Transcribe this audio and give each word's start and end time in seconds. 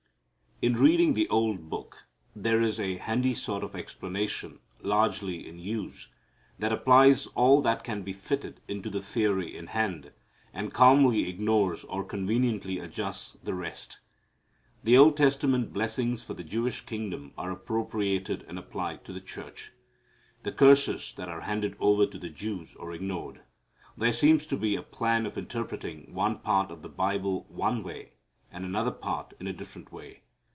In 0.63 0.75
reading 0.75 1.15
the 1.15 1.27
old 1.29 1.71
Book 1.71 2.05
there 2.35 2.61
is 2.61 2.79
a 2.79 2.97
handy 2.97 3.33
sort 3.33 3.63
of 3.63 3.75
explanation 3.75 4.59
largely 4.79 5.47
in 5.49 5.57
use 5.57 6.07
that 6.59 6.71
applies 6.71 7.25
all 7.33 7.61
that 7.61 7.83
can 7.83 8.03
be 8.03 8.13
fitted 8.13 8.61
into 8.67 8.87
the 8.87 9.01
theory 9.01 9.57
in 9.57 9.65
hand, 9.65 10.11
and 10.53 10.71
calmly 10.71 11.27
ignores 11.27 11.83
or 11.85 12.03
conveniently 12.03 12.77
adjusts 12.77 13.37
the 13.43 13.55
rest. 13.55 14.01
The 14.83 14.95
Old 14.95 15.17
Testament 15.17 15.73
blessings 15.73 16.21
for 16.21 16.35
the 16.35 16.43
Jewish 16.43 16.81
kingdom 16.81 17.33
are 17.39 17.49
appropriated 17.49 18.43
and 18.47 18.59
applied 18.59 19.03
to 19.05 19.13
the 19.13 19.19
church. 19.19 19.71
The 20.43 20.51
curses 20.51 21.11
there 21.17 21.27
are 21.31 21.41
handed 21.41 21.75
over 21.79 22.05
to 22.05 22.19
the 22.19 22.29
Jews 22.29 22.75
or 22.75 22.93
ignored. 22.93 23.41
There 23.97 24.13
seems 24.13 24.45
to 24.45 24.57
be 24.57 24.75
a 24.75 24.83
plan 24.83 25.25
of 25.25 25.39
interpreting 25.39 26.13
one 26.13 26.37
part 26.37 26.69
of 26.69 26.83
the 26.83 26.87
Bible 26.87 27.47
one 27.49 27.81
way 27.81 28.11
and 28.51 28.63
another 28.63 28.91
part 28.91 29.33
in 29.39 29.47
a 29.47 29.53
different 29.53 29.91
way. 29.91 30.21